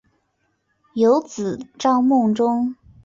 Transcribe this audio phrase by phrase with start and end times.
[0.95, 2.75] 有子张孟中。